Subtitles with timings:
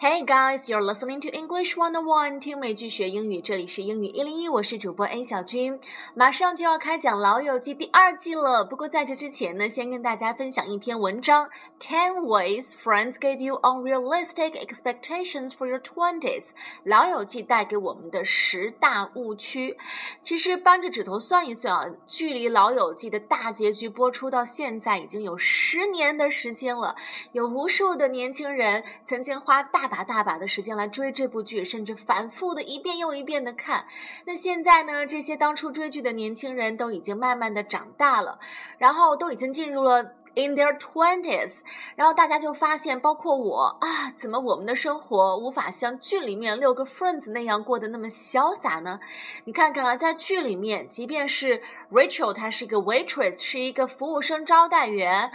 [0.00, 5.78] Hey guys, you're listening to English One on One，听美剧学英语，这里是英语一零一，我是主播 A 小军，
[6.14, 8.64] 马上就要开讲《老友记》第二季了。
[8.64, 11.48] 不过在这之前呢，先跟大家分享一篇文章
[11.78, 16.42] ：Ten ways friends gave you unrealistic expectations for your twenties。
[16.82, 19.78] 《老友记》带给我们的十大误区。
[20.20, 26.96] 其实扳着指头算一算啊，距离《老友记》的大结局播出到现在已经有十年的时间了，
[27.32, 29.83] 有无数的年轻人曾经花大。
[29.84, 33.84] 大把大把的时间来追这部剧，甚至反复的一遍又一遍的看。
[34.24, 35.06] 那现在呢？
[35.06, 38.38] 这些当初追剧的年轻人都已经慢慢的长大了，
[38.78, 40.02] 然后都已经进入了
[40.34, 41.56] in their twenties。
[41.96, 49.00] 然后大家就发现，包括我啊，怎么我们的生活无法像剧里面六个 friends 那样过得那么潇洒呢？
[49.44, 51.60] 你看看啊，在剧里面，即便是
[51.92, 55.30] Rachel，她是一个 waitress，是一个服务生招待员。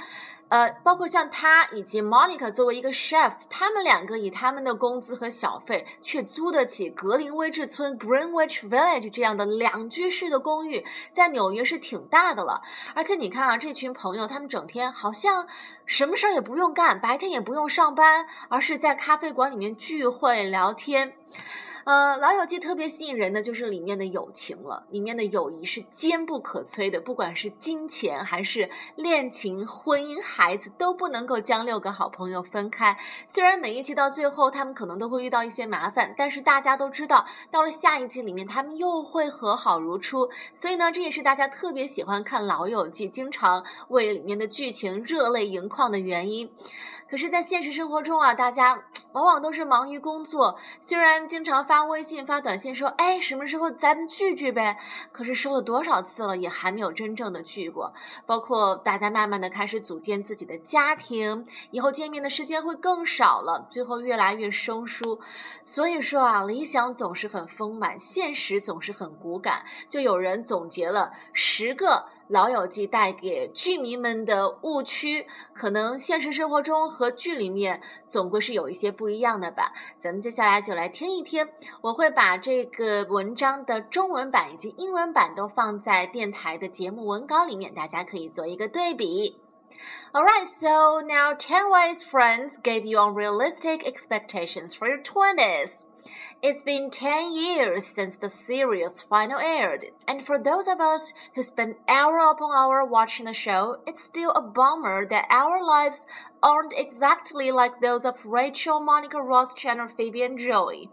[0.49, 10.83] 呃，包括像他以及 Monica 作为一个 chef，他们两个以他们的工资和小费，却租得起格林威治村 Greenwich Village 这样的两居室的公寓，
[11.13, 12.61] 在纽约是挺大的了。
[12.95, 15.47] 而且你看啊，这群朋友他们整天好像
[15.85, 21.13] 什么事儿也不用干，白天也不用上班，而是在咖啡馆里面聚会聊天。
[21.85, 32.97] 呃，老友记特别吸引人的就是里面的友情了，里面的友谊是坚不可摧的，不管是金钱还是恋情、婚姻、孩子，都不能够将六个好朋友分开。
[33.27, 40.29] 虽然每一集到最后他们可能都会遇到一些麻烦，但是大家都知道，到了下一季里面他们又会和好如初。
[40.53, 46.51] 所以呢，这也是大家特别喜欢看老友记，经常为里面的剧情热泪盈眶的原因。
[47.09, 54.77] 可是，在现实生活中啊，大家 往往都是忙于工作，虽然经常发微信、发短信说，哎，什么时候咱们聚聚呗？
[55.11, 57.93] 可是说了多少次了，也还没有真正的聚过。
[58.25, 65.19] 包括大家慢慢的开始组建自己的家庭，以后见面的时间会更少了，最后越来越生疏。
[65.63, 69.63] 所以说啊，理想总是很丰满，现实总是很骨感。
[69.89, 72.05] 就有人总结了十个。
[72.29, 79.73] 老友记带给剧迷们的误区，可能现实生活中和剧里面总归是有一些不一样的吧。
[79.97, 81.47] 咱们接下来就来听一听，
[81.81, 89.41] 我会把这个文章的中文版以及英文版都放在电台的节目文稿里面，大家可以做一个对比。
[90.11, 95.71] All right, so now ten ways friends gave you unrealistic expectations for your twenties.
[96.41, 101.43] It's been 10 years since the series final aired, and for those of us who
[101.43, 106.05] spend hour upon hour watching the show, it's still a bummer that our lives
[106.41, 110.89] aren't exactly like those of Rachel, Monica, Ross, Chandler, Phoebe, and Joey.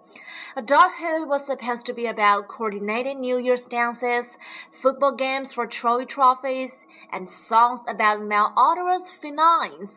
[0.57, 4.39] A dark Adulthood was supposed to be about coordinating New Year's dances,
[4.73, 9.91] football games for Troy trophies, and songs about malodorous felines.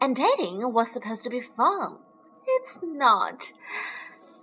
[0.00, 1.98] And dating was supposed to be fun.
[2.46, 3.52] It's not.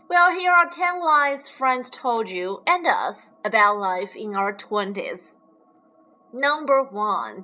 [0.07, 5.19] Well, here are 10 lies friends told you and us about life in our 20s.
[6.31, 7.43] Number 1.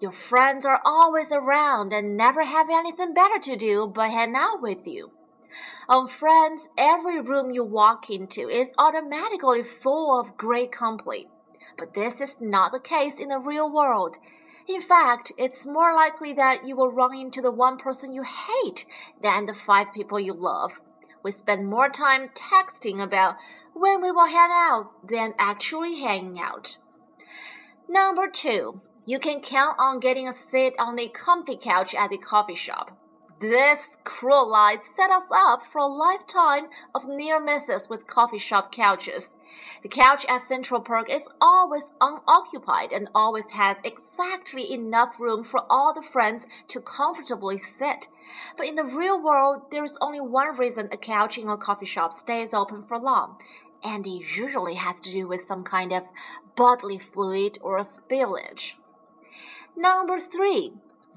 [0.00, 4.60] Your friends are always around and never have anything better to do but hang out
[4.60, 5.12] with you.
[5.88, 11.28] On Friends, every room you walk into is automatically full of great company.
[11.78, 14.18] But this is not the case in the real world.
[14.68, 18.84] In fact, it's more likely that you will run into the one person you hate
[19.22, 20.80] than the five people you love
[21.24, 23.36] we spend more time texting about
[23.72, 26.76] when we will hang out than actually hanging out.
[27.88, 32.18] Number two, you can count on getting a seat on a comfy couch at the
[32.18, 32.96] coffee shop.
[33.40, 38.70] This cruel lie set us up for a lifetime of near misses with coffee shop
[38.70, 39.34] couches.
[39.82, 45.62] The couch at Central Perk is always unoccupied and always has exactly enough room for
[45.68, 48.08] all the friends to comfortably sit.
[48.56, 51.86] But in the real world, there is only one reason a couch in a coffee
[51.86, 53.36] shop stays open for long,
[53.82, 56.04] and it usually has to do with some kind of
[56.56, 58.74] bodily fluid or spillage.
[59.76, 60.72] Number three,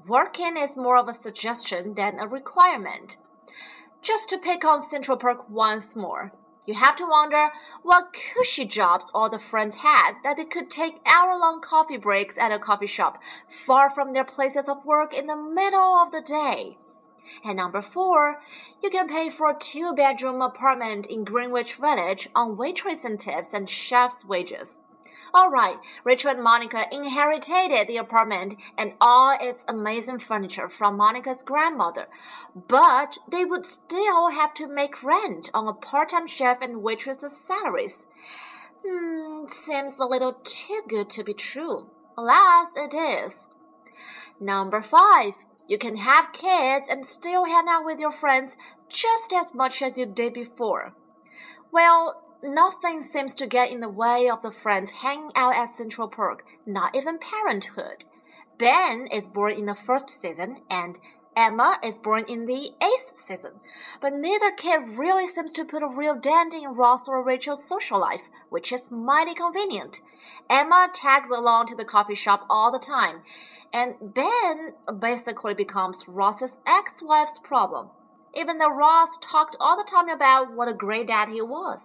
[0.06, 3.16] working is more of a suggestion than a requirement.
[4.02, 6.32] Just to pick on Central Perk once more,
[6.68, 7.48] you have to wonder
[7.82, 12.36] what cushy jobs all the friends had that they could take hour long coffee breaks
[12.36, 13.18] at a coffee shop
[13.48, 16.76] far from their places of work in the middle of the day.
[17.42, 18.42] And number four,
[18.82, 23.68] you can pay for a two bedroom apartment in Greenwich Village on waitressing tips and
[23.68, 24.84] chef's wages.
[25.34, 31.42] All right, Rachel and Monica inherited the apartment and all its amazing furniture from Monica's
[31.42, 32.08] grandmother,
[32.54, 38.06] but they would still have to make rent on a part-time chef and waitress's salaries.
[38.86, 41.90] Hmm, seems a little too good to be true.
[42.16, 43.48] Alas, it is.
[44.40, 45.34] Number five,
[45.66, 48.56] you can have kids and still hang out with your friends,
[48.88, 50.94] just as much as you did before.
[51.70, 56.08] Well, nothing seems to get in the way of the friends hanging out at Central
[56.08, 58.04] Perk, not even parenthood.
[58.58, 60.98] Ben is born in the first season, and
[61.36, 63.52] Emma is born in the eighth season,
[64.00, 68.00] but neither kid really seems to put a real dent in Ross or Rachel's social
[68.00, 70.00] life, which is mighty convenient.
[70.50, 73.22] Emma tags along to the coffee shop all the time,
[73.72, 77.90] and Ben basically becomes Ross's ex wife's problem,
[78.34, 81.80] even though Ross talked all the time about what a great dad he was.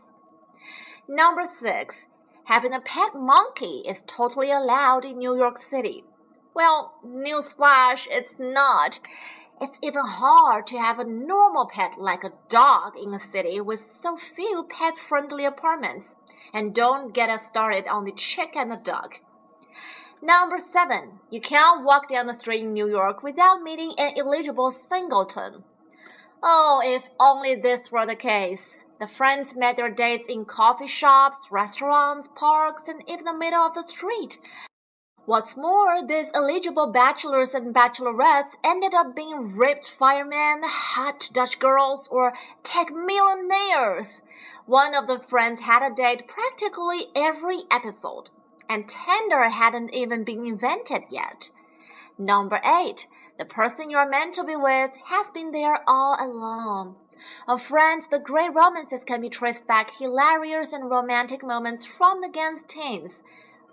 [1.08, 2.06] Number six,
[2.46, 6.06] having a pet monkey is totally allowed in New York City.
[6.54, 9.00] Well, newsflash, it's not.
[9.60, 13.82] It's even hard to have a normal pet like a dog in a city with
[13.82, 16.16] so few pet friendly apartments.
[16.54, 19.16] And don't get us started on the chick and the dog.
[20.22, 24.72] Number seven, you can't walk down the street in New York without meeting an eligible
[24.72, 25.64] singleton.
[26.42, 28.78] Oh, if only this were the case.
[29.04, 33.74] The friends met their dates in coffee shops, restaurants, parks, and even the middle of
[33.74, 34.40] the street.
[35.26, 42.08] What's more, these eligible bachelors and bachelorettes ended up being ripped firemen, hot Dutch girls,
[42.08, 42.32] or
[42.64, 44.22] tech millionaires.
[44.68, 48.30] One of the friends had a date practically every episode,
[48.70, 51.50] and Tinder hadn't even been invented yet.
[52.18, 53.06] Number 8.
[53.38, 56.96] The person you're meant to be with has been there all along.
[57.48, 62.30] Of Friends, the great romances can be traced back hilarious and romantic moments from the
[62.30, 63.24] gang's teens.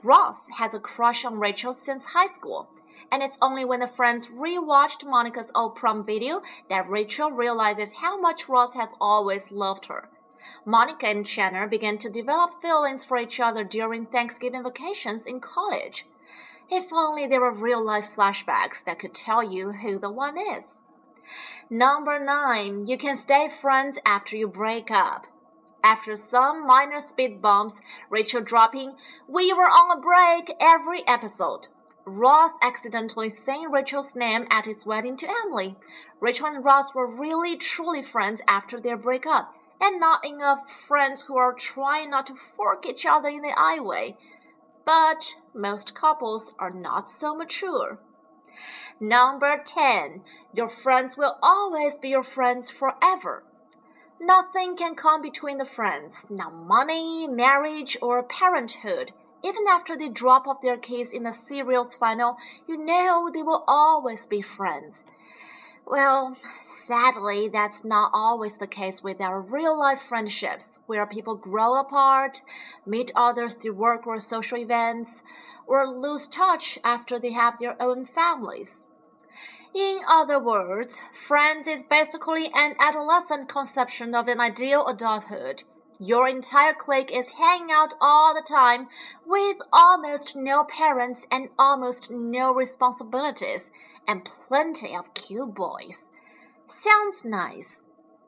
[0.02, 2.68] Ross has a crush on Rachel since high school,
[3.12, 8.20] and it's only when the friends rewatched Monica's old prom video that Rachel realizes how
[8.20, 10.08] much Ross has always loved her.
[10.64, 16.06] Monica and Chandler began to develop feelings for each other during Thanksgiving vacations in college.
[16.70, 20.78] If only there were real life flashbacks that could tell you who the one is.
[21.68, 22.86] Number 9.
[22.86, 25.26] You can stay friends after you break up.
[25.82, 27.80] After some minor speed bumps,
[28.10, 28.96] Rachel dropping,
[29.26, 31.68] We were on a break every episode.
[32.04, 35.76] Ross accidentally saying Rachel's name at his wedding to Emily.
[36.18, 41.36] Rachel and Ross were really truly friends after their breakup, and not enough friends who
[41.36, 44.16] are trying not to fork each other in the eye way.
[44.84, 47.98] But most couples are not so mature.
[49.00, 50.22] Number 10.
[50.52, 53.44] Your friends will always be your friends forever.
[54.20, 59.12] Nothing can come between the friends, not money, marriage, or parenthood.
[59.42, 62.36] Even after they drop off their kids in the serial's final,
[62.68, 65.02] you know they will always be friends.
[65.90, 71.80] Well, sadly, that's not always the case with our real life friendships, where people grow
[71.80, 72.42] apart,
[72.86, 75.24] meet others through work or social events,
[75.66, 78.86] or lose touch after they have their own families.
[79.74, 85.64] In other words, Friends is basically an adolescent conception of an ideal adulthood.
[85.98, 88.86] Your entire clique is hanging out all the time
[89.26, 93.70] with almost no parents and almost no responsibilities
[94.10, 96.06] and plenty of cute boys.
[96.66, 97.82] Sounds nice,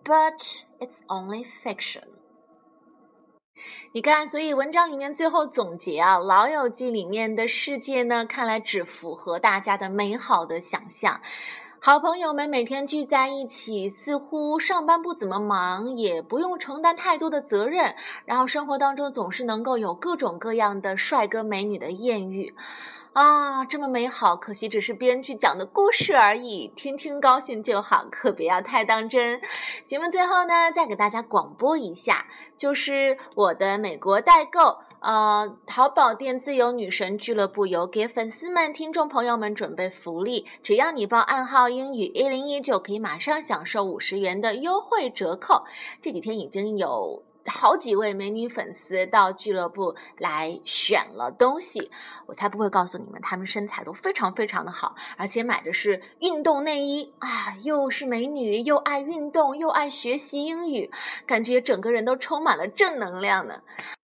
[0.05, 2.05] but it's only fiction.
[3.93, 11.21] 你看，所以文章里面最后总结啊，《老友记》里面的世界呢，看来只符合大家的美好的想象。
[11.81, 22.55] 好朋友们每天聚在一起，似乎上班不怎么忙，也不用承担太多的责任，然后生活当中总是能够有各种各样的帅哥美女的艳遇。
[23.13, 29.39] 啊，这么美好，可惜只是编剧讲的故事而已，听听高兴就好，可别要太当真。
[29.85, 32.27] 节目最后呢，再给大家广播一下，
[32.57, 45.65] 就是我的美国代购，呃，淘宝店自由女神俱乐部有给粉丝们、听众朋友们准备福利，只要你报暗号英语一零一，就可以马上享受五十元的优惠折扣。
[46.01, 47.23] 这几天已经有。
[47.47, 51.91] 好几位美女粉丝到俱乐部来选了东西，
[52.27, 60.91] 我才不会告诉你们，她们身材都非常非常的好，而且买的是运动内衣啊，又是美女，又爱运动，又爱学习英语，
[61.27, 63.63] 感觉整个人都充满了正能量呢。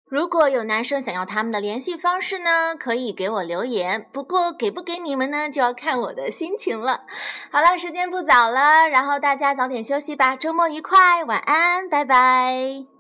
[0.10, 7.02] 如果有男生想要他们的联系方式呢，可以给我留言，不过给不给你们呢，就要看我的心情了。
[7.52, 12.97] 好了，时间不早了，然后大家早点休息吧，周末愉快，晚安，拜拜。